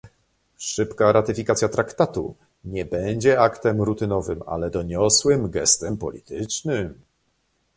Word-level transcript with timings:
Szybka 0.57 1.11
ratyfikacja 1.11 1.69
traktatu 1.69 2.35
nie 2.65 2.85
będzie 2.85 3.39
aktem 3.39 3.81
rutynowym, 3.81 4.41
ale 4.45 4.69
doniosłym 4.69 5.49
gestem 5.49 5.97
politycznym 5.97 7.01